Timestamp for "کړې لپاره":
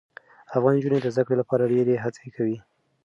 1.27-1.69